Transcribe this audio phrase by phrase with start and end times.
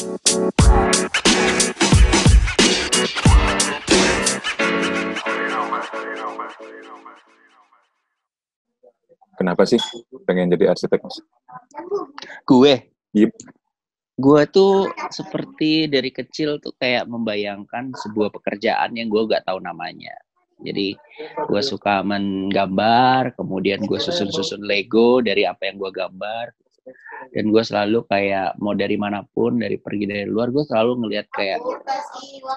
[0.00, 0.16] Kenapa
[9.68, 9.76] sih
[10.24, 11.20] pengen jadi arsitek, Mas?
[12.48, 12.88] Gue?
[13.12, 13.28] Yep.
[14.16, 20.16] Gue tuh seperti dari kecil tuh kayak membayangkan sebuah pekerjaan yang gue gak tahu namanya.
[20.64, 20.96] Jadi
[21.44, 26.56] gue suka menggambar, kemudian gue susun-susun Lego dari apa yang gue gambar.
[27.30, 31.26] Dan gue selalu kayak mau dari mana pun, dari pergi dari luar, gue selalu ngelihat
[31.30, 31.60] kayak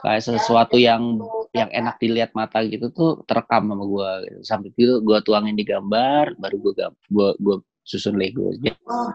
[0.01, 1.19] kayak sesuatu yang
[1.53, 4.09] yang enak dilihat mata gitu tuh terekam sama gue.
[4.25, 4.39] Gitu.
[4.47, 6.73] Sampai itu gue tuangin di gambar, baru gue
[7.11, 8.49] gue gue susun Lego.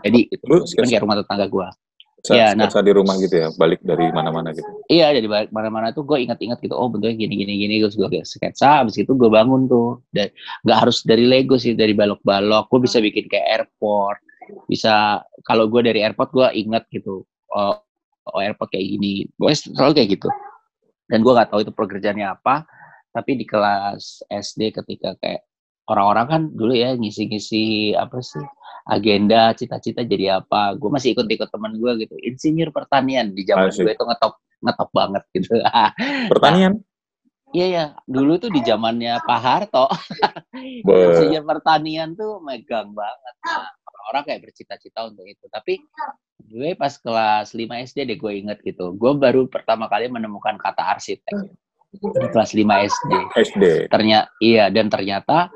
[0.05, 1.69] Jadi itu kan kayak rumah tetangga gue.
[2.29, 4.67] Iya, nah di rumah gitu ya, balik dari mana-mana gitu.
[4.91, 6.75] Iya, dari balik mana-mana tuh gue ingat-ingat gitu.
[6.75, 7.75] Oh bentuknya gini gini gini.
[7.79, 8.83] Terus gue kayak sketsa.
[8.83, 10.03] Abis itu gue bangun tuh.
[10.11, 10.29] Dan
[10.67, 12.69] nggak harus dari Lego sih, dari balok-balok.
[12.69, 14.19] Gue bisa bikin kayak airport.
[14.71, 17.25] Bisa kalau gue dari airport gue ingat gitu.
[17.53, 17.75] Oh,
[18.29, 19.27] oh airport kayak gini.
[19.37, 20.29] Gue selalu kayak gitu.
[21.09, 22.69] Dan gue nggak tahu itu pekerjaannya apa.
[23.13, 25.49] Tapi di kelas SD ketika kayak
[25.89, 28.45] orang-orang kan dulu ya ngisi-ngisi apa sih
[28.89, 33.93] agenda cita-cita jadi apa gue masih ikut-ikut teman gue gitu insinyur pertanian di zaman gue
[33.93, 35.61] itu ngetop ngetop banget gitu
[36.33, 36.81] pertanian
[37.49, 39.89] Iya ya, dulu tuh di zamannya Pak Harto,
[40.85, 43.35] insinyur pertanian tuh megang banget.
[43.41, 43.73] Nah,
[44.09, 45.45] orang-orang kayak bercita-cita untuk itu.
[45.53, 45.85] Tapi
[46.49, 48.97] gue pas kelas 5 SD deh gue inget gitu.
[48.97, 51.37] Gue baru pertama kali menemukan kata arsitek
[51.93, 53.13] di kelas 5 SD.
[53.37, 53.65] SD.
[53.93, 55.53] Ternyata iya dan ternyata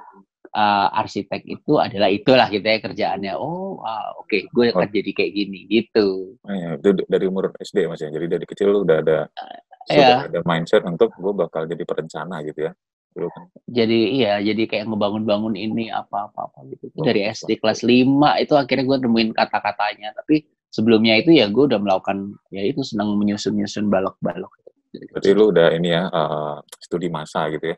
[0.52, 3.32] uh, arsitek itu adalah itulah gitu ya kerjaannya.
[3.40, 4.92] Oh, wow, oke, okay, gue akan oh.
[4.92, 6.36] jadi kayak gini gitu.
[6.44, 8.12] Oh, ya, itu dari umur SD mas ya.
[8.12, 9.58] Jadi dari kecil lu udah ada uh,
[9.88, 10.28] sudah ya.
[10.28, 12.72] ada mindset untuk gue bakal jadi perencana gitu ya.
[13.68, 16.92] Jadi iya, jadi kayak ngebangun-bangun ini apa-apa apa gitu.
[16.96, 20.16] Oh, dari SD kelas 5 itu akhirnya gue nemuin kata-katanya.
[20.16, 24.52] Tapi sebelumnya itu ya gue udah melakukan ya itu senang menyusun-nyusun balok-balok.
[24.92, 27.76] Berarti lu udah ini ya uh, studi masa gitu ya?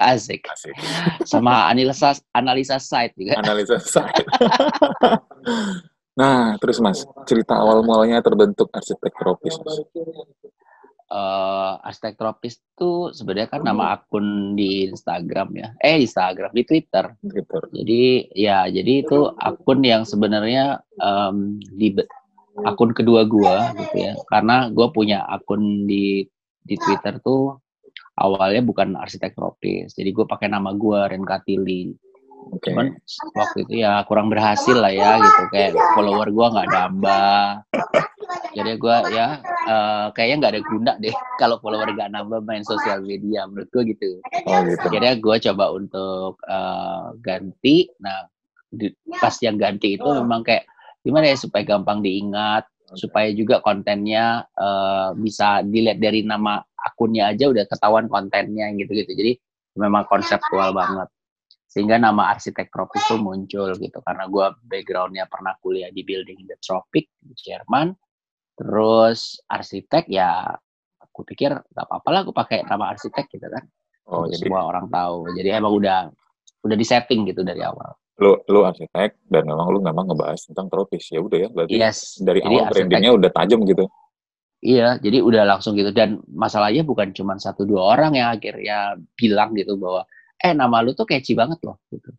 [0.00, 0.42] Asik.
[0.50, 0.74] Asik.
[1.30, 3.38] Sama analisa analisa site juga.
[3.38, 4.26] Analisa site.
[6.20, 9.76] nah, terus Mas, cerita awal mulanya terbentuk arsitek tropis, Mas.
[11.04, 15.68] Uh, arsitek tropis itu sebenarnya kan nama akun di Instagram ya.
[15.84, 17.12] Eh, Instagram, di Twitter.
[17.20, 17.62] Twitter.
[17.70, 18.02] Jadi
[18.34, 21.94] ya, jadi itu akun yang sebenarnya um, di
[22.64, 24.16] akun kedua gua gitu ya.
[24.26, 26.24] Karena gua punya akun di
[26.64, 27.60] di Twitter tuh
[28.18, 31.92] awalnya bukan arsitek tropis jadi gue pakai nama gue Ren Katili
[32.52, 32.72] okay.
[32.72, 32.86] cuman
[33.32, 37.44] waktu itu ya kurang berhasil lah ya gitu kayak follower gue nggak nambah
[38.54, 39.26] jadi gue ya
[39.68, 43.82] uh, kayaknya nggak ada guna deh kalau follower nggak nambah main sosial media menurut gue
[43.96, 44.86] gitu oh, gitu.
[44.92, 48.28] jadi gue coba untuk uh, ganti nah
[48.74, 48.90] di,
[49.22, 50.66] pas yang ganti itu memang kayak
[51.06, 57.48] gimana ya supaya gampang diingat supaya juga kontennya uh, bisa dilihat dari nama akunnya aja
[57.50, 59.12] udah ketahuan kontennya gitu-gitu.
[59.16, 59.32] Jadi
[59.80, 61.08] memang konseptual banget.
[61.74, 66.54] Sehingga nama arsitek tropis itu muncul gitu karena gue backgroundnya pernah kuliah di building the
[66.62, 67.90] tropic di Jerman.
[68.54, 70.54] Terus arsitek ya
[71.02, 73.66] aku pikir gak apa-apa lah aku pakai nama arsitek gitu kan.
[74.06, 75.34] Oh, jadi semua orang tahu.
[75.34, 76.14] Jadi emang udah
[76.62, 77.92] udah di setting gitu dari awal
[78.22, 82.22] lu lu arsitek dan memang lu memang ngebahas tentang tropis ya udah ya berarti yes.
[82.22, 83.84] dari jadi awal brandingnya udah tajam gitu
[84.62, 89.50] iya jadi udah langsung gitu dan masalahnya bukan cuma satu dua orang yang akhirnya bilang
[89.58, 90.06] gitu bahwa
[90.40, 92.10] eh nama lu tuh catchy banget loh gitu.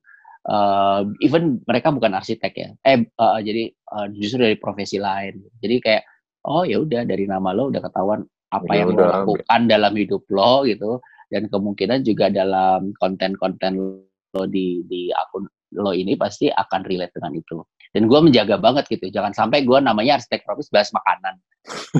[0.45, 2.69] Uh, even mereka bukan arsitek ya.
[2.85, 5.41] Eh uh, jadi uh, justru dari profesi lain.
[5.57, 6.03] Jadi kayak
[6.45, 8.21] oh ya udah dari nama lo udah ketahuan
[8.53, 11.01] apa ya yang udah, lo lakukan dalam hidup lo gitu.
[11.25, 14.05] Dan kemungkinan juga dalam konten-konten
[14.37, 17.57] lo di di akun lo ini pasti akan relate dengan itu.
[17.95, 21.39] Dan gue menjaga banget gitu, jangan sampai gue namanya arsitek tropis bahas makanan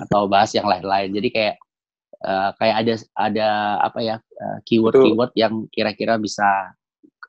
[0.06, 1.16] atau bahas yang lain-lain.
[1.16, 1.56] Jadi kayak
[2.26, 3.48] uh, kayak ada ada
[3.86, 6.74] apa ya uh, keyword-keyword yang kira-kira bisa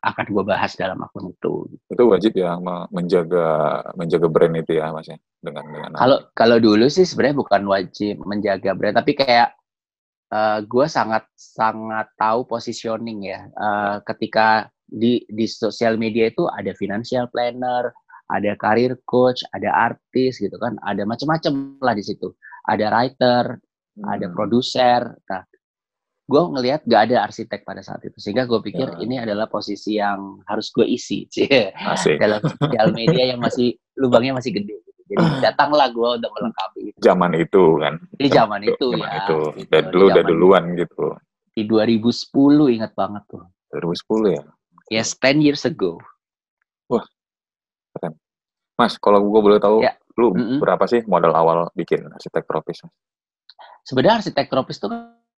[0.07, 1.67] akan gue bahas dalam akun itu.
[1.91, 2.57] Itu wajib ya
[2.95, 5.91] menjaga menjaga brand itu ya mas ya dengan dengan.
[5.99, 9.57] Kalau kalau dulu sih sebenarnya bukan wajib menjaga brand, tapi kayak
[10.31, 16.71] uh, gue sangat sangat tahu positioning ya uh, ketika di di sosial media itu ada
[16.79, 17.91] financial planner,
[18.31, 22.31] ada career coach, ada artis gitu kan, ada macam-macam lah di situ.
[22.67, 23.59] Ada writer,
[23.97, 24.07] hmm.
[24.07, 25.01] ada produser.
[25.27, 25.43] Nah,
[26.27, 29.01] gue ngelihat gak ada arsitek pada saat itu, sehingga gue pikir ya.
[29.01, 31.25] ini adalah posisi yang harus gue isi
[32.23, 34.77] dalam sosial media yang masih lubangnya masih gede.
[35.07, 36.99] Jadi datanglah gue untuk melengkapi itu.
[36.99, 37.95] Zaman itu kan.
[38.19, 39.19] Di zaman, itu, zaman ya.
[39.23, 39.39] Itu.
[39.55, 39.71] Gitu.
[39.71, 41.07] Dan dulu udah duluan gitu.
[41.55, 43.47] Di 2010 ingat banget tuh.
[43.71, 44.43] 2010 ya.
[44.91, 46.03] Yes, 10 years ago.
[46.91, 47.07] Wah,
[47.95, 48.19] keren.
[48.75, 49.95] Mas, kalau gue boleh tahu, ya.
[50.19, 50.59] lu mm -hmm.
[50.63, 52.83] berapa sih modal awal bikin arsitek tropis?
[53.87, 54.91] Sebenarnya arsitek tropis itu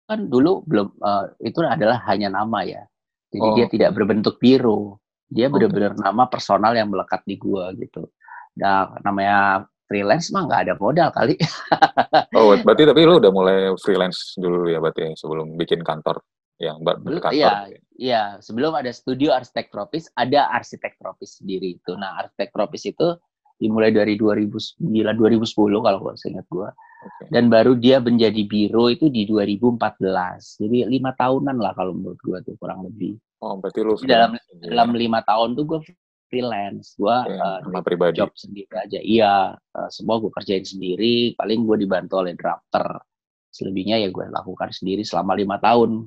[0.09, 2.83] kan dulu belum uh, itu adalah hanya nama ya.
[3.29, 3.55] Jadi oh.
[3.55, 4.97] dia tidak berbentuk biru.
[5.29, 6.01] Dia benar-benar okay.
[6.01, 8.09] nama personal yang melekat di gua gitu.
[8.57, 11.37] Nah, namanya freelance mah nggak ada modal kali.
[12.41, 16.25] oh, berarti tapi lu udah mulai freelance dulu ya berarti sebelum bikin kantor
[16.57, 17.37] yang berkantor.
[17.37, 17.53] Iya,
[18.01, 18.23] iya.
[18.41, 21.93] Sebelum ada studio arsitek tropis, ada arsitek tropis sendiri itu.
[22.01, 23.13] Nah, arsitek tropis itu
[23.61, 26.73] dimulai dari 2009 2010 kalau saya ingat gua
[27.03, 27.27] okay.
[27.31, 29.79] dan baru dia menjadi biro itu di 2014
[30.63, 33.19] jadi lima tahunan lah kalau menurut gua tuh kurang lebih.
[33.39, 34.43] Oh berarti lu dalam ya?
[34.67, 35.81] dalam lima tahun tuh gua
[36.29, 36.99] freelance.
[36.99, 38.19] Gua okay, uh, pribadi.
[38.19, 38.99] job sendiri aja.
[38.99, 41.39] Iya uh, semua gua kerjain sendiri.
[41.39, 42.99] Paling gua dibantu oleh drafter.
[43.49, 46.07] Selebihnya ya gue lakukan sendiri selama lima tahun.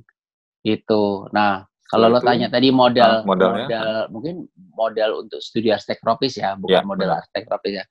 [0.61, 3.67] Itu nah kalau lo tanya tadi modal, ah, modal
[4.07, 7.85] mungkin modal untuk studi arsitek tropis ya, bukan ya, modal arsitek tropis ya.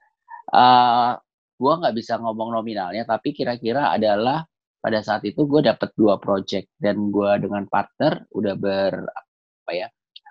[0.49, 1.21] Uh,
[1.61, 4.41] gua nggak bisa ngomong nominalnya, tapi kira-kira adalah
[4.81, 9.87] pada saat itu gue dapat dua project dan gue dengan partner udah ber apa ya,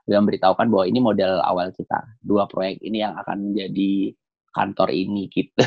[0.10, 4.18] udah memberitahukan bahwa ini modal awal kita, dua proyek ini yang akan menjadi
[4.50, 5.64] kantor ini gitu.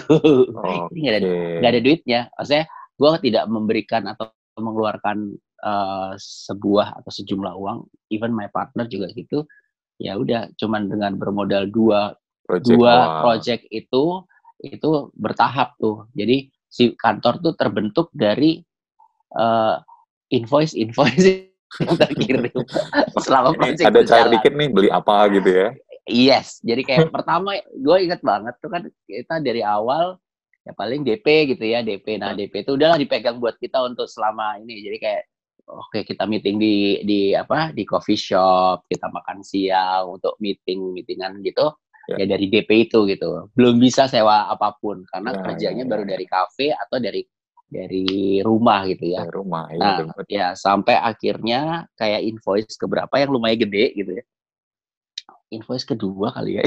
[0.58, 1.30] Oh, ini nggak ada
[1.62, 2.66] nggak ada duitnya, maksudnya
[2.98, 5.18] gue tidak memberikan atau mengeluarkan
[5.62, 9.46] uh, sebuah atau sejumlah uang, even my partner juga gitu,
[10.02, 13.20] ya udah cuman dengan bermodal dua project dua wow.
[13.22, 14.26] project itu
[14.62, 16.06] itu bertahap tuh.
[16.14, 18.62] Jadi si kantor tuh terbentuk dari
[19.36, 19.76] uh,
[20.32, 21.52] invoice invoice
[21.84, 22.52] yang terkirim
[23.20, 25.68] selama project ada cair dikit nih beli apa gitu ya?
[26.08, 26.62] Yes.
[26.62, 30.16] Jadi kayak pertama gue inget banget tuh kan kita dari awal
[30.62, 34.60] ya paling DP gitu ya DP nah DP itu udahlah dipegang buat kita untuk selama
[34.62, 34.80] ini.
[34.84, 35.22] Jadi kayak
[35.66, 41.38] oke kita meeting di di apa di coffee shop kita makan siang untuk meeting meetingan
[41.46, 41.70] gitu
[42.10, 43.50] ya, ya dari DP itu gitu.
[43.54, 46.10] Belum bisa sewa apa pun karena ya, kerjanya ya, baru ya.
[46.16, 47.22] dari kafe atau dari
[47.72, 49.24] dari rumah gitu ya.
[49.24, 49.96] Dari rumah ya, nah
[50.28, 54.24] ya sampai akhirnya kayak invoice ke berapa yang lumayan gede gitu ya.
[55.52, 56.62] Invoice kedua kali ya.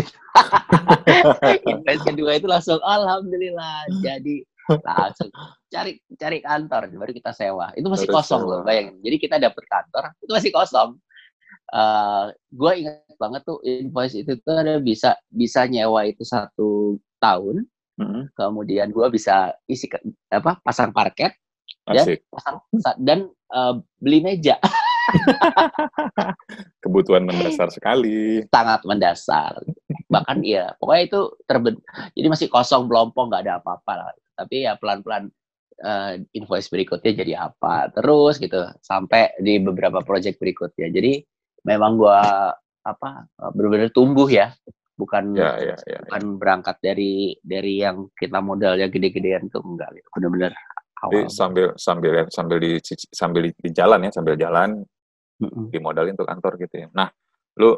[1.74, 3.90] Invoice kedua itu langsung alhamdulillah.
[4.02, 5.30] Jadi langsung
[5.70, 7.70] cari cari kantor baru kita sewa.
[7.78, 8.52] Itu masih kosong sewa.
[8.52, 8.98] loh bayangin.
[9.02, 10.98] Jadi kita dapet kantor itu masih kosong
[11.74, 17.00] uh, eh, gue ingat banget tuh invoice itu tuh ada bisa bisa nyewa itu satu
[17.22, 17.66] tahun.
[17.96, 18.28] Hmm.
[18.36, 19.96] kemudian gue bisa isi ke,
[20.28, 21.32] apa pasang parket.
[21.88, 22.60] Dan pasang
[23.00, 24.60] dan uh, beli meja.
[26.84, 28.44] Kebutuhan mendasar sekali.
[28.52, 29.64] Sangat mendasar.
[30.12, 31.80] Bahkan iya pokoknya itu terben
[32.20, 34.12] jadi masih kosong belompong nggak ada apa-apa lah.
[34.36, 35.32] Tapi ya pelan-pelan
[35.88, 37.96] uh, invoice berikutnya jadi apa.
[37.96, 40.92] Terus gitu sampai di beberapa project berikutnya.
[40.92, 41.24] Jadi
[41.66, 42.54] memang gua
[42.86, 44.54] apa benar-benar tumbuh ya.
[44.96, 46.36] Bukan ya, ya, ya, bukan ya.
[46.40, 50.08] berangkat dari dari yang kita modalnya gede-gedean tuh enggak gitu.
[50.16, 50.56] Benar-benar
[51.04, 51.28] awal.
[51.28, 52.80] Sambil sambil ya, sambil di
[53.12, 54.88] sambil di, di jalan ya sambil jalan
[55.44, 55.66] mm -hmm.
[55.68, 56.88] dimodalin untuk kantor gitu ya.
[56.96, 57.12] Nah
[57.60, 57.76] lu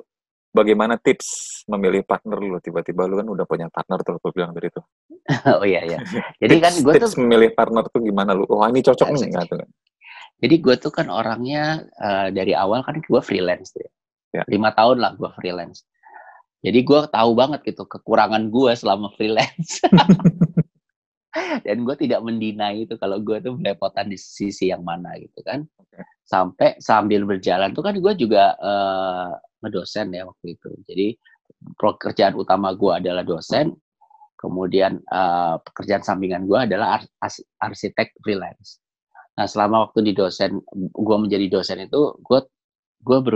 [0.53, 2.61] bagaimana tips memilih partner lu?
[2.61, 4.81] Tiba-tiba lu kan udah punya partner tuh gue bilang dari itu
[5.57, 5.99] oh iya iya.
[6.41, 8.45] Jadi kan gue tuh memilih partner tuh gimana lu?
[8.45, 9.69] Oh ini cocok nih gitu kan
[10.37, 13.91] jadi gue tuh kan orangnya uh, dari awal kan gue freelance tuh ya.
[14.41, 14.43] ya.
[14.49, 15.85] lima tahun lah gue freelance
[16.61, 19.81] jadi gue tahu banget gitu kekurangan gue selama freelance
[21.65, 25.65] dan gue tidak mendina itu kalau gue tuh belepotan di sisi yang mana gitu kan
[25.77, 26.01] okay.
[26.25, 30.69] sampai sambil berjalan tuh kan gue juga uh, ngedosen ya waktu itu.
[30.85, 31.07] Jadi
[31.77, 33.73] pekerjaan utama gue adalah dosen,
[34.37, 38.81] kemudian uh, pekerjaan sampingan gue adalah ars arsitek freelance.
[39.37, 42.39] Nah selama waktu di dosen, gue menjadi dosen itu, gue
[43.05, 43.35] gue ber,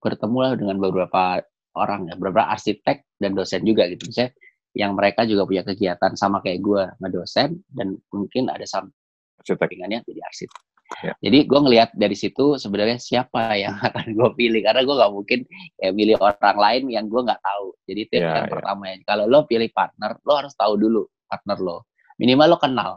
[0.00, 1.44] bertemu lah dengan beberapa
[1.76, 4.08] orang ya, beberapa arsitek dan dosen juga gitu.
[4.08, 4.32] Misalnya
[4.72, 10.62] yang mereka juga punya kegiatan sama kayak gue ngedosen dan mungkin ada sampingannya jadi arsitek.
[11.00, 11.12] Ya.
[11.24, 15.40] Jadi gue ngelihat dari situ sebenarnya siapa yang akan gue pilih karena gue gak mungkin
[15.80, 17.66] kayak milih orang lain yang gue nggak tahu.
[17.88, 18.52] Jadi itu ya, yang ya.
[18.52, 18.94] pertama ya.
[19.08, 21.88] Kalau lo pilih partner, lo harus tahu dulu partner lo.
[22.20, 22.92] Minimal lo kenal.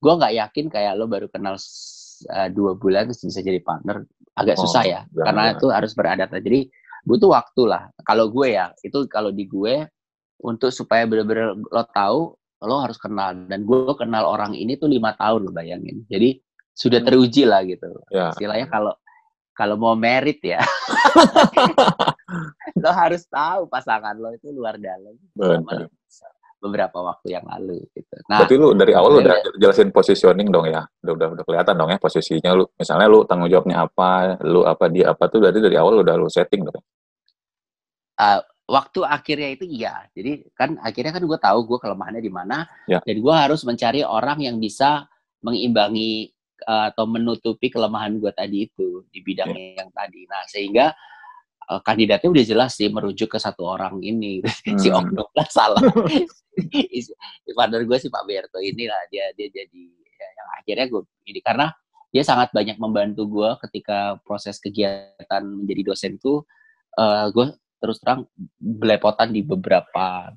[0.00, 4.04] Gue nggak yakin kayak lo baru kenal uh, dua bulan terus bisa jadi partner.
[4.34, 5.58] Agak oh, susah ya, jangan, karena jangan.
[5.60, 6.42] itu harus beradaptasi.
[6.42, 6.60] Jadi
[7.04, 7.82] butuh waktu lah.
[8.02, 9.84] Kalau gue ya, itu kalau di gue
[10.40, 12.20] untuk supaya benar-benar lo tahu
[12.60, 16.36] lo harus kenal dan gue kenal orang ini tuh lima tahun lo bayangin jadi
[16.80, 17.08] sudah hmm.
[17.08, 17.88] teruji lah gitu.
[18.08, 18.32] Ya.
[18.32, 18.96] Istilahnya kalau
[19.52, 20.64] kalau mau merit ya,
[22.82, 25.12] lo harus tahu pasangan lo itu luar dalam.
[26.60, 28.14] Beberapa waktu yang lalu gitu.
[28.28, 31.88] Nah, berarti lu dari awal udah jelasin positioning dong ya, udah udah udah kelihatan dong
[31.88, 32.68] ya posisinya lu.
[32.76, 36.28] Misalnya lu tanggung jawabnya apa, lu apa dia apa tuh dari dari awal udah lu
[36.28, 36.84] setting dong.
[38.20, 40.06] Uh, waktu akhirnya itu iya.
[40.12, 42.68] Jadi kan akhirnya kan gue tahu gue kelemahannya di mana.
[42.86, 43.02] Ya.
[43.02, 45.10] Dan gue harus mencari orang yang bisa
[45.42, 46.30] mengimbangi
[46.68, 49.82] uh, atau menutupi kelemahan gue tadi itu di bidang ya.
[49.82, 50.28] yang tadi.
[50.30, 50.94] Nah sehingga
[51.70, 54.76] uh, kandidatnya udah jelas sih merujuk ke satu orang ini hmm.
[54.76, 55.80] si Oknum lah salah.
[57.56, 61.40] Partner gue si Pak Berto ini lah dia dia jadi ya, yang akhirnya gue ini
[61.40, 61.70] karena
[62.10, 66.42] dia sangat banyak membantu gue ketika proses kegiatan menjadi dosen tuh
[66.98, 68.26] uh, gue terus terang
[68.58, 70.34] belepotan di beberapa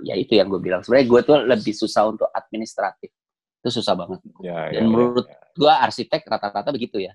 [0.00, 3.10] ya itu yang gue bilang sebenarnya gue tuh lebih susah untuk administratif
[3.58, 5.56] itu susah banget ya, dan ya, menurut ya, ya.
[5.58, 7.12] gue arsitek rata-rata begitu ya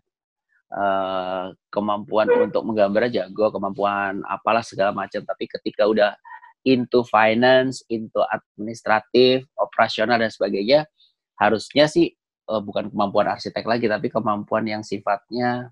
[0.74, 3.30] uh, kemampuan untuk menggambar aja.
[3.30, 5.22] Gue kemampuan apalah segala macam.
[5.22, 6.18] Tapi ketika udah
[6.66, 10.88] into finance into administratif operasional dan sebagainya
[11.36, 12.16] harusnya sih
[12.48, 15.70] uh, bukan kemampuan arsitek lagi tapi kemampuan yang sifatnya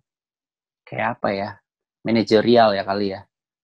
[0.85, 1.49] kayak apa ya?
[2.01, 3.21] Manajerial ya kali ya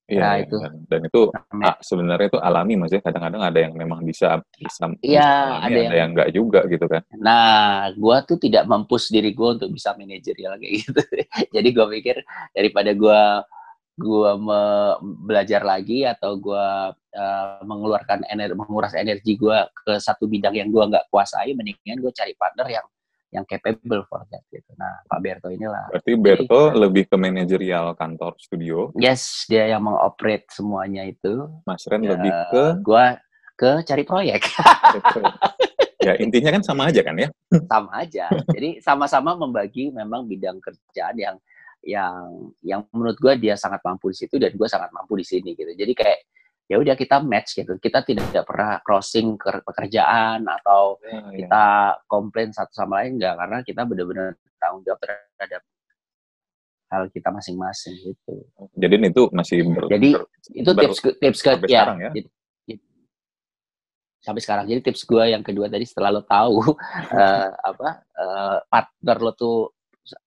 [0.07, 0.43] Iya, Nah, iya.
[0.47, 0.55] itu.
[0.63, 1.21] dan, dan itu
[1.61, 3.03] ah, sebenarnya itu alami mas ya.
[3.03, 5.27] Kadang-kadang ada yang memang bisa bisa, Iya,
[5.59, 7.03] ada ada yang- yang enggak juga gitu kan.
[7.19, 11.01] Nah, gua tuh tidak mempush diri gua untuk bisa manajerial kayak gitu.
[11.55, 12.23] Jadi gua pikir
[12.55, 13.43] daripada gua
[13.97, 14.95] gua me-
[15.27, 20.87] belajar lagi atau gua eh, mengeluarkan energi menguras energi gua ke satu bidang yang gua
[20.87, 22.85] nggak kuasai, mendingan gua cari partner yang
[23.31, 24.71] yang capable for that gitu.
[24.79, 25.91] Nah, Pak Berto inilah.
[25.91, 31.47] Berarti Berto lebih ke manajerial kantor studio, Yes, dia yang mengoperate semuanya itu.
[31.67, 33.19] Mas Ren Ya, lebih ke Gua
[33.57, 34.41] ke cari proyek.
[36.07, 37.27] ya intinya kan sama aja kan ya.
[37.67, 38.29] sama aja.
[38.53, 41.35] Jadi sama-sama membagi memang bidang kerjaan yang
[41.83, 42.15] yang
[42.63, 45.73] yang menurut gue dia sangat mampu di situ dan gue sangat mampu di sini gitu.
[45.73, 46.19] Jadi kayak
[46.67, 47.79] ya udah kita match gitu.
[47.79, 51.21] Kita tidak pernah crossing ke pekerjaan atau Ya, ya.
[51.39, 51.65] kita
[52.05, 55.61] komplain satu sama lain enggak karena kita benar-benar tanggung jawab terhadap
[56.87, 58.33] hal kita masing-masing gitu.
[58.75, 62.11] Jadi itu masih ber, Jadi ber- Itu ber- tips tips ke sampai ya, sekarang ya?
[62.13, 62.31] jadi-
[64.17, 64.65] sampai sekarang.
[64.67, 66.59] Jadi tips gue yang kedua tadi setelah lo tahu
[67.15, 69.71] eh, apa eh, partner lo tuh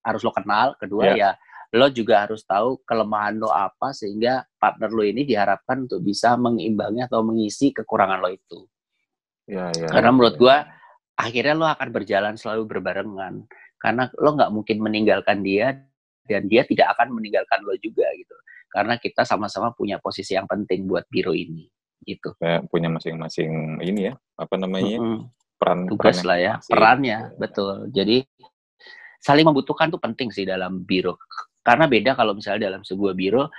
[0.01, 0.73] harus lo kenal.
[0.77, 1.17] Kedua Ya.
[1.17, 1.31] ya
[1.71, 7.07] lo juga harus tahu kelemahan lo apa sehingga partner lo ini diharapkan untuk bisa mengimbangi
[7.07, 8.59] atau mengisi kekurangan lo itu.
[9.47, 10.41] ya, ya, Karena ya, menurut ya.
[10.41, 10.57] gua
[11.15, 13.45] akhirnya lo akan berjalan selalu berbarengan
[13.79, 15.79] karena lo nggak mungkin meninggalkan dia
[16.27, 18.35] dan dia tidak akan meninggalkan lo juga gitu.
[18.71, 21.67] Karena kita sama-sama punya posisi yang penting buat biro ini
[22.07, 22.35] gitu.
[22.39, 24.99] Kayak punya masing-masing ini ya, apa namanya?
[24.99, 25.19] Mm-mm.
[25.61, 26.73] peran tugas peran lah ya, masing-masing.
[26.73, 27.37] perannya Gitu.
[27.39, 27.75] betul.
[27.93, 28.17] Jadi
[29.21, 31.19] saling membutuhkan tuh penting sih dalam biro.
[31.61, 33.53] Karena beda kalau misalnya dalam sebuah biro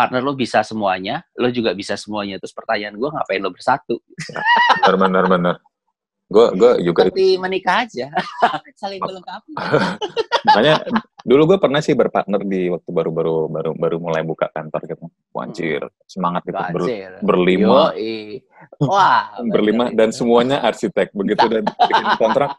[0.00, 2.40] partner lo bisa semuanya, lo juga bisa semuanya.
[2.40, 4.00] Terus pertanyaan gue ngapain lo bersatu?
[4.80, 5.56] Benar benar benar.
[6.30, 8.06] Gue gue juga Seperti menikah aja,
[8.80, 9.50] saling melengkapi.
[10.46, 10.86] makanya
[11.26, 15.04] dulu gue pernah sih berpartner di waktu baru-baru baru baru mulai buka kantor gitu.
[15.34, 16.82] Wanjir, semangat gitu ber,
[17.18, 17.90] berlima.
[17.90, 18.46] Yoi.
[18.78, 22.54] Wah, berlima dan semuanya arsitek begitu dan bikin kontrak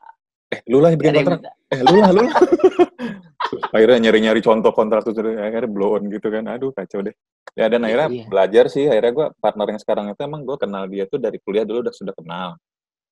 [0.51, 1.39] eh lu lah yang bikin kontrak.
[1.39, 1.51] minta.
[1.72, 2.36] eh lu lah lu lah.
[3.75, 6.43] Akhirnya nyari-nyari contoh kontrak tuh akhirnya blow on gitu kan.
[6.48, 7.15] Aduh kacau deh.
[7.55, 8.25] Ya dan akhirnya Iya.
[8.27, 8.86] belajar sih.
[8.88, 11.96] Akhirnya gue partner yang sekarang itu emang gue kenal dia tuh dari kuliah dulu udah
[11.96, 12.50] sudah kenal.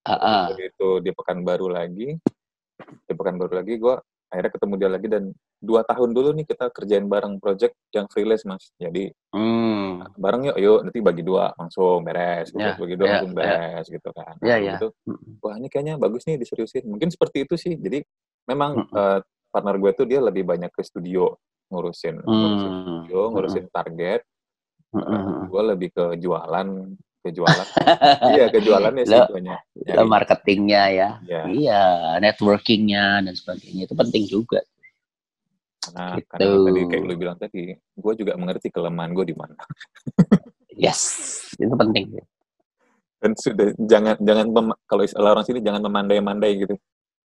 [0.07, 0.43] Ah, ah.
[0.53, 2.15] begitu di Pekanbaru lagi.
[3.03, 3.95] Di Pekanbaru lagi gue
[4.29, 5.23] akhirnya ketemu dia lagi dan
[5.59, 10.01] dua tahun dulu nih kita kerjain bareng project yang freelance mas jadi Hmm.
[10.17, 12.65] bareng yuk yuk nanti bagi dua langsung beres gitu.
[12.65, 13.37] Ya, bagi dua ya, langsung ya.
[13.37, 14.73] beres gitu kan Nah, ya.
[14.73, 14.87] gitu,
[15.37, 18.01] wah ini kayaknya bagus nih diseriusin mungkin seperti itu sih jadi
[18.49, 18.97] memang Mm-mm.
[18.97, 19.19] eh,
[19.53, 21.37] partner gue tuh dia lebih banyak ke studio
[21.69, 23.05] ngurusin ngurusin Hmm.
[23.05, 24.25] studio ngurusin target
[24.97, 25.53] Mm-mm.
[25.53, 26.67] gue lebih ke jualan
[27.21, 27.67] ke jualan
[28.33, 29.59] iya ke jualannya sih banyak
[30.09, 31.09] marketingnya ya.
[31.21, 31.83] ya Iya,
[32.17, 34.65] networkingnya dan sebagainya itu penting juga.
[35.89, 36.27] Karena Gitu.
[36.29, 39.55] karena tadi kayak lu bilang tadi gue juga mengerti kelemahan gue di mana
[40.79, 41.01] Yes,
[41.55, 42.23] itu penting.
[43.19, 44.45] dan sudah jangan jangan
[44.85, 46.75] kalau istilah orang sini jangan memandai-mandai gitu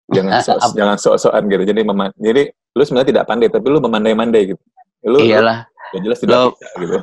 [0.09, 0.75] jangan Apa?
[0.75, 4.63] jangan sok-sokan gitu jadi mema- jadi lu sebenarnya tidak pandai tapi lu memandai-mandai gitu
[5.03, 6.97] lu Iyalah, lu, jelas tidak Lo- bisa gitu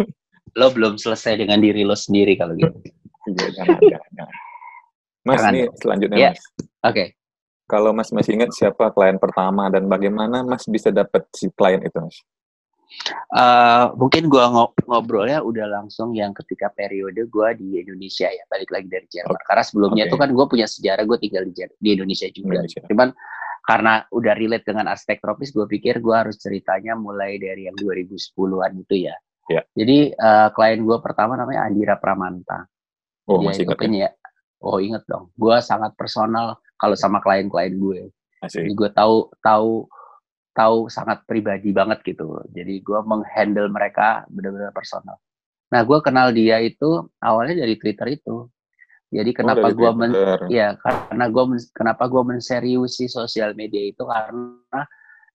[0.58, 2.72] lo belum selesai dengan diri lo sendiri kalau gitu.
[3.26, 4.36] Iya, jangan, jangan, jangan.
[5.20, 6.16] Mas, Jangan ini selanjutnya.
[6.32, 6.40] Mas.
[6.80, 7.04] Oke.
[7.66, 11.98] Kalau Mas masih ingat siapa klien pertama dan bagaimana Mas bisa dapat si klien itu,
[11.98, 12.22] Mas?
[13.34, 18.70] Eh, mungkin gua ngo- ngobrolnya udah langsung yang ketika periode gua di Indonesia ya, balik
[18.70, 19.42] lagi dari Jerman.
[19.42, 20.12] Karena sebelumnya Oke.
[20.14, 22.62] tuh kan gua punya sejarah gua tinggal di, Jer- di Indonesia juga.
[22.62, 22.80] Indonesia.
[22.86, 23.08] Cuman
[23.66, 28.72] karena udah relate dengan aspek tropis, gue pikir gua harus ceritanya mulai dari yang 2010-an
[28.78, 29.18] itu ya.
[29.50, 29.66] Ya.
[29.74, 32.70] Jadi eh, klien gua pertama namanya Andira Pramanta.
[33.26, 33.82] Oh, Dia masih itu ingat ya?
[33.82, 34.14] penyi-
[34.62, 35.34] Oh inget dong.
[35.34, 38.12] Gua sangat personal kalau sama klien-klien gue.
[38.46, 39.88] Jadi gue tahu tahu
[40.56, 42.40] tahu sangat pribadi banget gitu.
[42.52, 45.20] Jadi gue menghandle mereka benar-benar personal.
[45.68, 48.48] Nah, gue kenal dia itu awalnya dari Twitter itu.
[49.12, 50.12] Jadi oh, kenapa oh, gue men
[50.50, 54.82] ya karena gue kenapa gue menseriusi sosial media itu karena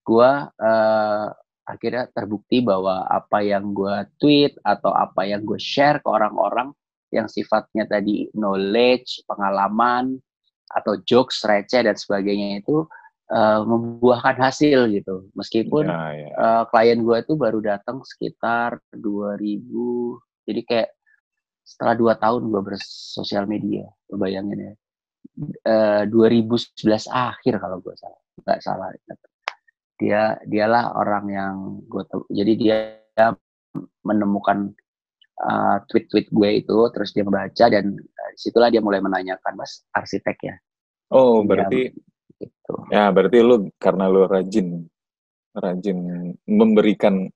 [0.03, 1.25] gue uh,
[1.63, 6.75] akhirnya terbukti bahwa apa yang gue tweet atau apa yang gue share ke orang-orang
[7.15, 10.19] yang sifatnya tadi knowledge, pengalaman
[10.75, 12.87] atau jokes receh dan sebagainya itu
[13.31, 15.27] uh, membuahkan hasil gitu.
[15.35, 16.27] Meskipun ya, ya.
[16.35, 19.67] Uh, klien gue itu baru datang sekitar 2000
[20.45, 20.89] jadi kayak
[21.61, 24.73] setelah dua tahun gue bersosial media, bayangin ya.
[25.63, 28.89] Uh, 2011 akhir kalau gue salah, nggak salah.
[30.01, 32.77] Dia dialah orang yang gue jadi dia
[34.03, 34.73] menemukan
[35.39, 39.85] uh, tweet-tweet gue itu, terus dia membaca dan uh, di situlah dia mulai menanyakan, mas
[39.95, 40.55] arsitek ya.
[41.11, 41.91] Oh, berarti
[42.41, 42.73] gitu.
[42.89, 44.88] ya berarti lu karena lu rajin
[45.53, 45.97] rajin
[46.50, 47.29] memberikan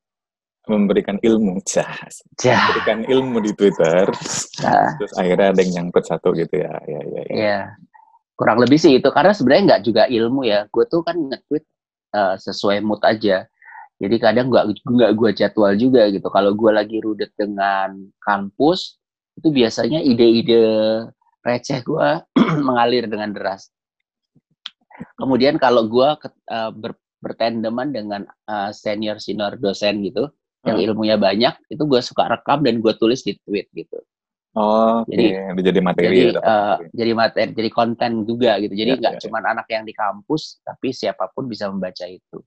[0.65, 4.09] memberikan ilmu jas memberikan ilmu di Twitter
[4.65, 4.89] nah.
[4.97, 7.35] terus akhirnya ada yang nyangkut satu gitu ya ya ya, ya.
[7.35, 7.59] ya.
[8.33, 11.65] kurang lebih sih itu karena sebenarnya nggak juga ilmu ya gue tuh kan nge-tweet
[12.17, 13.45] uh, sesuai mood aja
[13.95, 18.99] jadi kadang nggak nggak gue jadwal juga gitu kalau gue lagi rudet dengan kampus
[19.39, 20.63] itu biasanya ide-ide
[21.43, 22.07] receh gue
[22.67, 23.71] mengalir dengan deras
[25.19, 26.09] kemudian kalau gue
[26.51, 30.31] uh, ber, bertandeman dengan uh, senior senior dosen gitu
[30.65, 30.85] yang hmm.
[30.91, 33.99] ilmunya banyak itu gue suka rekam dan gue tulis di tweet gitu
[34.55, 35.67] Oh, jadi okay.
[35.67, 36.31] jadi materi.
[36.31, 38.71] Jadi, uh, jadi materi, jadi konten juga gitu.
[38.71, 42.07] Jadi iya, nggak yeah, yeah, cuma anak yang di kampus, tapi siapa pun bisa membaca
[42.07, 42.39] itu.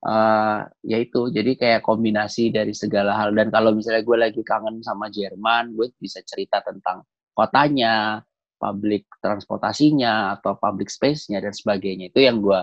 [0.00, 3.36] Uh, ya itu, jadi kayak kombinasi dari segala hal.
[3.36, 7.04] Dan kalau misalnya gue lagi kangen sama Jerman, gue bisa cerita tentang
[7.36, 8.24] kotanya,
[8.56, 12.08] public transportasinya, atau public space-nya dan sebagainya.
[12.08, 12.60] Itu yang gue.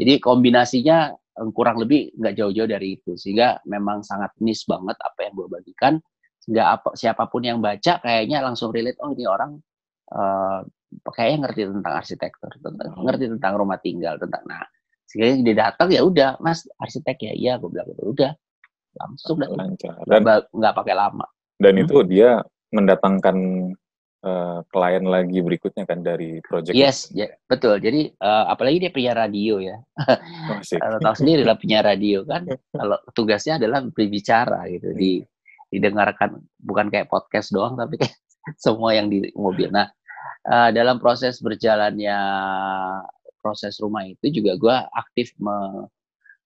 [0.00, 1.12] Jadi kombinasinya
[1.54, 5.94] kurang lebih nggak jauh-jauh dari itu sehingga memang sangat niche banget apa yang gue bagikan
[6.42, 9.54] sehingga apa siapa pun yang baca kayaknya langsung relate oh ini orang
[10.10, 10.66] uh,
[11.14, 14.64] kayaknya ngerti tentang arsitektur tentang ngerti tentang rumah tinggal tentang nah
[15.08, 17.32] sehingga dia datang ya udah mas arsitek ya?
[17.32, 18.32] Iya gue bilang itu udah.
[18.98, 21.26] Langsung dan nggak pakai lama.
[21.56, 21.82] Dan hmm.
[21.88, 23.36] itu dia mendatangkan
[24.22, 27.78] uh, klien lagi berikutnya kan dari project yes ya, betul.
[27.80, 29.76] Jadi uh, apalagi dia punya radio ya.
[30.52, 32.46] Oh, kalau tahu sendiri lah punya radio kan.
[32.78, 35.22] Kalau tugasnya adalah berbicara gitu di
[35.68, 38.16] didengarkan bukan kayak podcast doang tapi kayak
[38.64, 39.68] semua yang di mobil.
[39.72, 39.88] Nah
[40.48, 42.18] uh, dalam proses berjalannya
[43.48, 45.88] proses rumah itu juga gue aktif me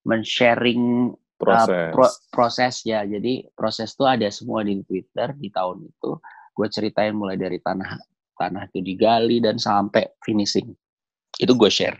[0.06, 1.90] men-sharing proses.
[1.90, 6.14] Uh, pro prosesnya jadi proses itu ada semua di Twitter di tahun itu.
[6.54, 7.98] Gue ceritain mulai dari tanah
[8.38, 10.70] tanah itu digali dan sampai finishing.
[11.42, 11.98] Itu gue share.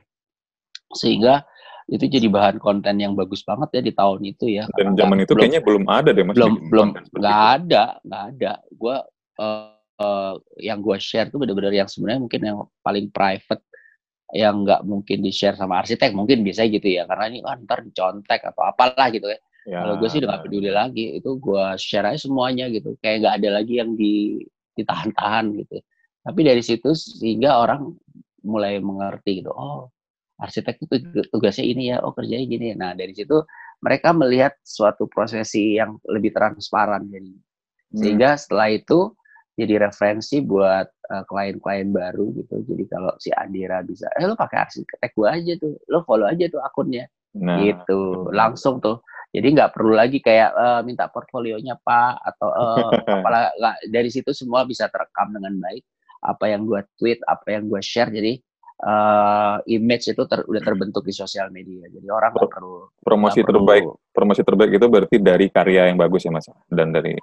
[0.95, 1.43] Sehingga
[1.91, 4.71] itu jadi bahan konten yang bagus banget ya di tahun itu ya.
[4.79, 6.89] Dan zaman itu belum, kayaknya belum ada deh mas belum belum
[7.19, 8.53] nggak ada nggak ada.
[8.71, 8.97] Gue
[9.43, 13.63] uh, uh, yang gue share tuh benar-benar yang sebenarnya mungkin yang paling private
[14.33, 17.85] yang nggak mungkin di share sama arsitek mungkin bisa gitu ya karena ini kan ntar
[17.85, 19.87] dicontek atau apalah gitu ya Ya.
[19.87, 22.99] Kalau gue sih udah gak peduli lagi, itu gue share aja semuanya gitu.
[22.99, 24.43] Kayak gak ada lagi yang di,
[24.75, 25.79] ditahan-tahan gitu.
[26.23, 27.95] Tapi dari situ sehingga orang
[28.43, 29.55] mulai mengerti gitu.
[29.55, 29.91] Oh,
[30.43, 30.95] arsitek itu
[31.31, 32.03] tugasnya ini ya.
[32.03, 32.75] Oh, kerjanya gini.
[32.75, 33.39] Nah, dari situ
[33.83, 37.31] mereka melihat suatu prosesi yang lebih transparan jadi.
[37.31, 37.99] Hmm.
[38.03, 39.15] Sehingga setelah itu
[39.55, 40.91] jadi referensi buat
[41.29, 42.65] klien-klien baru gitu.
[42.65, 46.49] Jadi kalau si Andira bisa, eh lo pakai arsitek gue aja tuh, lo follow aja
[46.49, 47.05] tuh akunnya.
[47.33, 49.01] Nah, gitu, langsung tuh
[49.33, 53.49] jadi nggak perlu lagi kayak uh, minta portfolionya Pak atau uh, apalah
[53.89, 55.85] dari situ semua bisa terekam dengan baik
[56.23, 58.13] apa yang gue tweet, apa yang gue share.
[58.13, 58.37] Jadi
[58.85, 61.89] uh, image itu ter, udah terbentuk di sosial media.
[61.89, 63.85] Jadi orang nggak perlu promosi gak terbaik.
[63.89, 67.17] Perlu, promosi terbaik itu berarti dari karya yang bagus ya Mas dan dari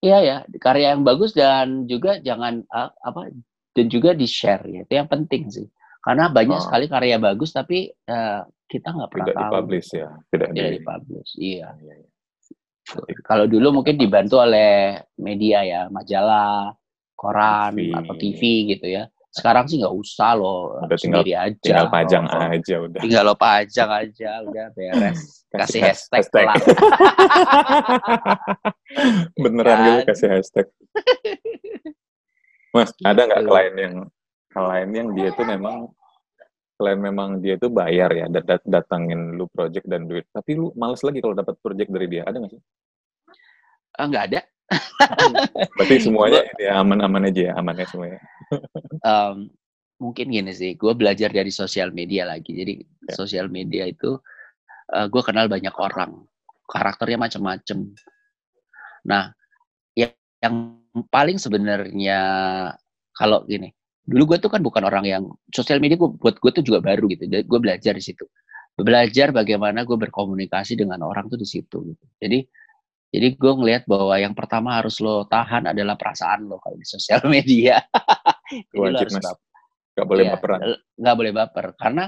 [0.00, 3.28] Iya ya, karya yang bagus dan juga jangan uh, apa
[3.76, 4.80] dan juga di share ya.
[4.88, 5.68] Itu yang penting sih.
[6.00, 6.64] Karena banyak oh.
[6.64, 9.52] sekali karya bagus tapi uh, kita nggak pernah tidak tahu.
[9.52, 10.76] Dipublish ya, tidak, tidak di...
[10.80, 11.30] dipublish.
[11.36, 11.68] Iya.
[11.84, 12.08] iya, iya.
[13.22, 16.74] Kalau dulu mungkin dibantu oleh media ya, majalah,
[17.14, 17.92] koran TV.
[17.92, 18.40] atau TV
[18.72, 19.04] gitu ya.
[19.30, 21.62] Sekarang sih nggak usah loh, udah tinggal, aja.
[21.62, 23.00] Tinggal pajang oh, aja udah.
[23.00, 25.20] Tinggal lo pajang aja, udah beres.
[25.54, 26.46] kasih hashtag, hashtag.
[29.42, 29.86] Beneran kan?
[29.86, 30.66] gitu kasih hashtag.
[32.74, 33.50] Mas, ada nggak gitu.
[33.50, 33.94] klien yang
[34.50, 35.94] klien yang dia tuh memang
[36.80, 40.72] selain memang dia itu bayar ya dat dat datangin lu project dan duit tapi lu
[40.72, 42.62] males lagi kalau dapat project dari dia ada nggak sih
[44.00, 44.40] uh, nggak ada
[45.76, 48.20] berarti semuanya ya aman-aman aja ya amannya semuanya
[49.10, 49.50] um,
[50.00, 53.14] mungkin gini sih gue belajar dari sosial media lagi jadi ya.
[53.14, 54.16] sosial media itu
[54.94, 56.24] uh, gue kenal banyak orang
[56.70, 57.78] karakternya macam-macam
[59.04, 59.34] nah
[60.40, 60.80] yang
[61.12, 62.20] paling sebenarnya
[63.12, 63.70] kalau gini
[64.08, 67.06] dulu gue tuh kan bukan orang yang sosial media gue buat gue tuh juga baru
[67.12, 68.24] gitu gue belajar di situ
[68.80, 72.04] belajar bagaimana gue berkomunikasi dengan orang tuh di situ gitu.
[72.16, 72.42] jadi
[73.10, 77.20] jadi gue ngelihat bahwa yang pertama harus lo tahan adalah perasaan lo kalau di sosial
[77.34, 77.82] media
[78.50, 79.30] jadi Wajib, lo harus mas.
[79.90, 80.58] Gak boleh ya, baperan.
[80.96, 82.04] Gak boleh baper karena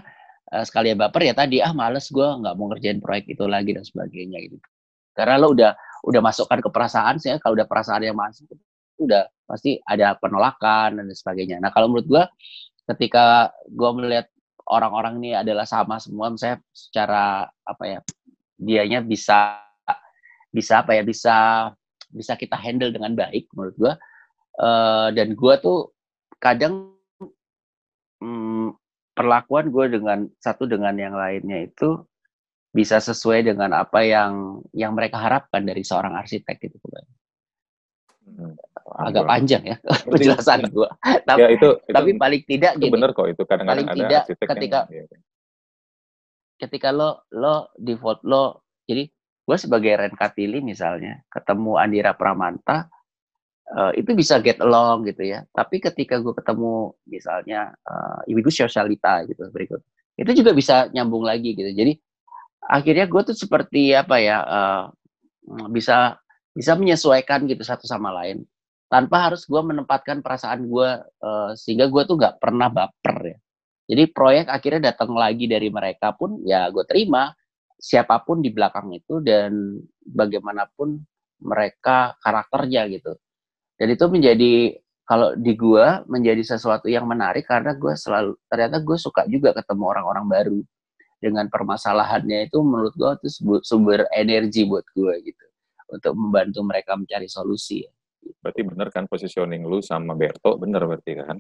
[0.54, 3.84] uh, sekali baper ya tadi ah males gue nggak mau ngerjain proyek itu lagi dan
[3.84, 4.56] sebagainya gitu.
[5.12, 5.76] Karena lo udah
[6.08, 8.48] udah masukkan ke perasaan sih, kalau udah perasaan yang masuk
[8.98, 11.58] udah pasti ada penolakan dan sebagainya.
[11.58, 12.24] Nah kalau menurut gue
[12.94, 14.26] ketika gue melihat
[14.66, 17.98] orang-orang ini adalah sama semua, saya secara apa ya
[18.56, 19.58] dianya bisa
[20.52, 21.34] bisa apa ya bisa
[22.12, 23.92] bisa kita handle dengan baik menurut gue
[24.60, 25.90] uh, dan gue tuh
[26.36, 26.92] kadang
[28.20, 28.76] hmm,
[29.16, 32.04] perlakuan gue dengan satu dengan yang lainnya itu
[32.72, 36.80] bisa sesuai dengan apa yang yang mereka harapkan dari seorang arsitek gitu.
[38.22, 38.56] Hmm,
[38.96, 39.76] agak panjang ya
[40.08, 40.88] penjelasan gue.
[41.28, 42.92] tapi, ya, itu, itu, tapi paling tidak itu gini.
[42.96, 45.18] benar kok itu kadang-kadang paling ada tidak ketika yang, ya.
[46.64, 49.04] ketika lo lo default lo jadi
[49.42, 52.86] gue sebagai Ren Katili misalnya ketemu Andira Pramanta
[53.74, 55.42] uh, itu bisa get along gitu ya.
[55.50, 59.80] Tapi ketika gue ketemu misalnya uh, ibu sosialita gitu berikut,
[60.14, 61.70] itu juga bisa nyambung lagi gitu.
[61.72, 61.98] Jadi
[62.62, 64.84] akhirnya gue tuh seperti apa ya uh,
[65.72, 66.16] bisa
[66.54, 68.46] bisa menyesuaikan gitu satu sama lain
[68.92, 73.38] tanpa harus gue menempatkan perasaan gue uh, sehingga gue tuh gak pernah baper ya.
[73.88, 77.32] Jadi proyek akhirnya datang lagi dari mereka pun ya gue terima
[77.82, 81.02] siapa pun di belakang itu dan bagaimanapun
[81.42, 83.18] mereka karakternya gitu.
[83.74, 88.94] Dan itu menjadi kalau di gua menjadi sesuatu yang menarik karena gua selalu ternyata gue
[88.94, 90.58] suka juga ketemu orang-orang baru
[91.18, 95.46] dengan permasalahannya itu menurut gua itu sumber energi buat gua gitu
[95.90, 97.82] untuk membantu mereka mencari solusi.
[98.38, 101.36] Berarti bener kan positioning lu sama Berto bener berarti kan?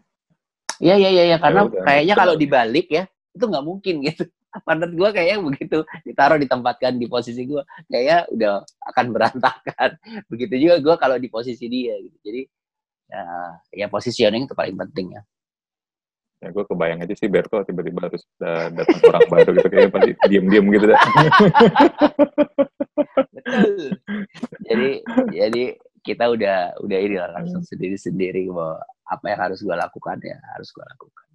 [0.82, 4.26] Iya iya iya ya, karena ya, kayaknya kalau dibalik ya itu nggak mungkin gitu.
[4.68, 8.54] Menurut gue kayaknya begitu ditaruh ditempatkan di posisi gue kayaknya udah
[8.92, 9.90] akan berantakan.
[10.30, 12.16] Begitu juga gue kalau di posisi dia gitu.
[12.20, 12.42] Jadi
[13.08, 13.24] ya,
[13.84, 15.22] ya positioning itu paling penting ya.
[16.42, 20.10] Ya gue kebayang aja sih Berto tiba-tiba harus uh, datang orang baru gitu kayaknya pasti
[20.26, 21.00] diem-diem gitu dah.
[23.30, 23.88] Betul.
[24.66, 24.90] Jadi
[25.30, 25.64] jadi
[26.02, 30.68] kita udah udah ini lah langsung sendiri-sendiri bahwa apa yang harus gue lakukan ya harus
[30.74, 31.26] gue lakukan.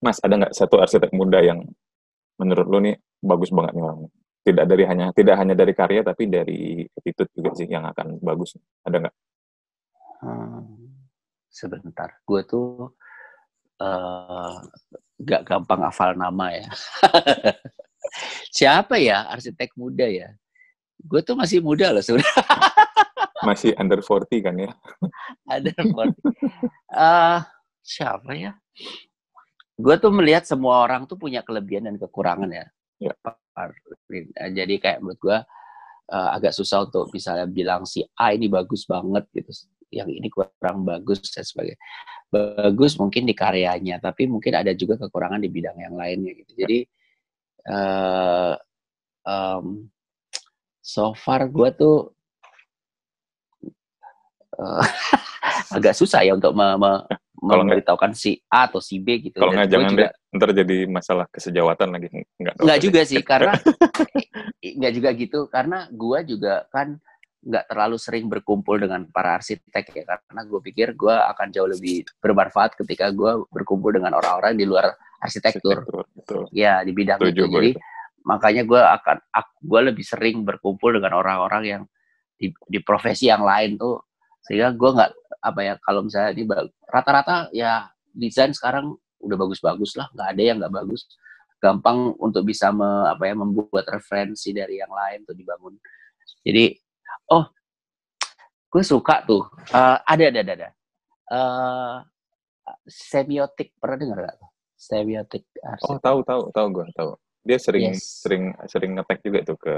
[0.00, 1.60] Mas ada nggak satu arsitek muda yang
[2.40, 4.10] menurut lo nih bagus banget nih orangnya.
[4.40, 8.56] Tidak dari hanya tidak hanya dari karya tapi dari attitude juga sih yang akan bagus.
[8.80, 9.14] Ada nggak?
[10.24, 10.64] Hmm,
[11.52, 12.08] sebentar.
[12.24, 12.96] Gue tuh
[13.84, 14.56] uh,
[15.20, 16.68] gak gampang hafal nama ya.
[18.56, 19.28] Siapa ya?
[19.28, 20.32] Arsitek muda ya?
[21.00, 22.32] Gue tuh masih muda loh sebenarnya
[23.48, 24.72] masih under 40 kan ya?
[25.48, 26.12] Under 40 uh,
[26.92, 27.38] eh,
[27.80, 28.52] siapa ya
[29.80, 32.66] gue tuh melihat semua orang tuh punya kelebihan dan kekurangan ya.
[33.00, 33.12] ya.
[34.52, 35.38] Jadi kayak menurut gue
[36.12, 39.50] uh, agak susah untuk misalnya bilang si A ini bagus banget gitu,
[39.90, 41.80] yang ini kurang bagus dan sebagainya.
[42.30, 46.52] Bagus mungkin di karyanya, tapi mungkin ada juga kekurangan di bidang yang lainnya gitu.
[46.54, 46.78] Jadi
[47.66, 48.54] uh,
[49.26, 49.90] um,
[50.80, 51.96] so far gue tuh
[54.58, 54.84] uh,
[55.76, 56.92] agak susah ya untuk me, me,
[57.40, 59.40] memberitahukan si A atau si B gitu.
[59.40, 62.08] Kalau nggak jangan juga, deh, ntar jadi masalah kesejawatan lagi.
[62.36, 63.52] Nggak, nggak juga sih, karena
[64.78, 67.00] nggak juga gitu, karena gue juga kan
[67.40, 72.04] nggak terlalu sering berkumpul dengan para arsitek ya, karena gue pikir gue akan jauh lebih
[72.20, 74.92] bermanfaat ketika gue berkumpul dengan orang-orang di luar
[75.24, 75.80] arsitektur.
[75.80, 76.42] arsitektur betul.
[76.52, 77.44] Ya di bidang Tujuh itu.
[77.48, 77.80] Jadi itu.
[78.28, 79.16] makanya gue akan,
[79.64, 81.82] gue lebih sering berkumpul dengan orang-orang yang
[82.36, 84.00] di, di profesi yang lain tuh,
[84.44, 86.44] sehingga gue nggak apa ya kalau misalnya ini
[86.88, 90.08] rata-rata ya desain sekarang udah bagus-bagus lah.
[90.12, 91.06] Nggak ada yang nggak bagus.
[91.60, 95.76] Gampang untuk bisa me, apa ya membuat referensi dari yang lain tuh dibangun.
[96.40, 96.72] Jadi
[97.36, 97.44] oh
[98.70, 99.44] gue suka tuh.
[99.70, 100.68] Uh, ada ada ada, ada.
[101.30, 101.96] Uh,
[102.86, 104.38] semiotik pernah dengar gak
[104.80, 105.44] semiotik
[105.84, 107.10] oh tahu tahu tahu gue tahu.
[107.44, 108.24] Dia sering yes.
[108.24, 109.74] sering sering ngetek juga tuh ke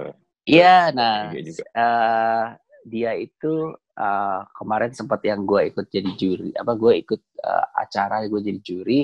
[0.47, 1.65] iya nah juga.
[1.75, 2.47] Uh,
[2.87, 8.25] dia itu uh, kemarin sempat yang gue ikut jadi juri apa gue ikut uh, acara
[8.25, 9.01] gue jadi juri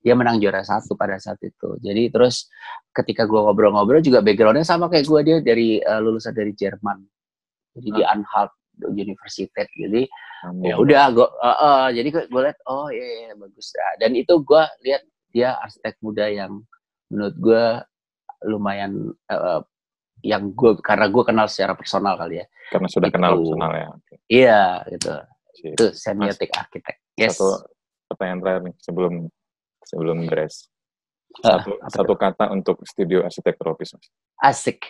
[0.00, 1.76] dia menang juara satu pada saat itu.
[1.76, 2.48] Jadi terus
[2.96, 7.04] ketika gue ngobrol-ngobrol juga backgroundnya sama kayak gue dia dari uh, lulusan dari Jerman.
[7.76, 7.96] Jadi hmm.
[8.00, 8.52] di Anhalt
[8.88, 10.08] University jadi
[10.64, 13.76] ya udah gue uh, uh, jadi gue lihat oh iya, iya, iya bagus.
[13.76, 13.88] Ya.
[14.00, 15.02] dan itu gue lihat
[15.36, 16.64] dia arsitek muda yang
[17.12, 17.64] menurut gue
[18.48, 19.60] lumayan uh,
[20.24, 22.46] yang gue karena gue kenal secara personal kali ya.
[22.72, 23.88] Karena sudah itu, kenal personal ya
[24.30, 25.10] Iya, gitu.
[25.58, 25.74] Sip.
[25.74, 26.96] Itu semiotik arsitek.
[27.18, 27.34] Yes.
[27.34, 27.66] Satu
[28.06, 29.12] pertanyaan terakhir nih sebelum
[29.82, 30.70] sebelum beres.
[31.30, 34.06] Satu, uh, satu kata untuk studio arsitek tropis, Mas.
[34.38, 34.86] Asik.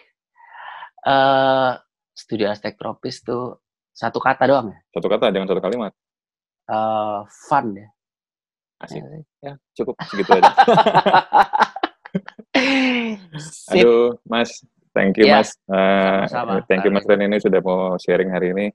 [1.01, 1.81] Uh,
[2.13, 3.65] studio arsitek tropis tuh
[3.97, 4.79] satu kata doang ya?
[4.93, 5.93] Satu kata, jangan satu kalimat.
[6.69, 7.89] Uh, fun ya.
[8.81, 9.01] Asik.
[9.41, 10.53] Ya, cukup segitu aja.
[13.73, 14.65] Aduh, Mas.
[14.91, 15.55] Thank you, ya, Mas.
[15.71, 16.67] Uh, sama -sama.
[16.67, 18.67] Thank you, Mas Ren ini sudah mau sharing hari ini.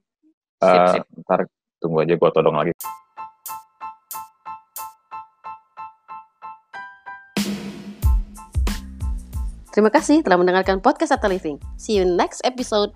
[0.61, 1.03] Uh, sip, sip.
[1.23, 1.39] Ntar
[1.79, 2.73] tunggu aja gua todong lagi.
[9.75, 11.59] Terima kasih telah mendengarkan podcast Ata Living.
[11.75, 12.95] See you next episode.